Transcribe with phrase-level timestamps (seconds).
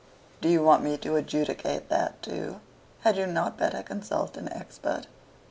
[0.41, 2.59] ""Do you want me to adjudicate that too?
[3.01, 5.05] Had you not better consult an expert?"